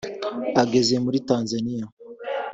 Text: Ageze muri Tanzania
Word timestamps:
Ageze 0.61 0.95
muri 1.03 1.17
Tanzania 1.29 1.85